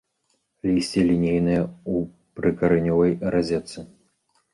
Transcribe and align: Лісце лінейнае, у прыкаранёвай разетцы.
Лісце 0.69 1.01
лінейнае, 1.09 1.57
у 1.91 2.01
прыкаранёвай 2.39 3.13
разетцы. 3.37 3.85